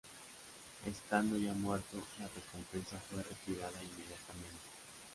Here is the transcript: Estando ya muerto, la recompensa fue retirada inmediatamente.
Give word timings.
Estando 0.87 1.37
ya 1.37 1.53
muerto, 1.53 1.97
la 2.17 2.27
recompensa 2.29 2.97
fue 3.07 3.21
retirada 3.21 3.77
inmediatamente. 3.83 4.57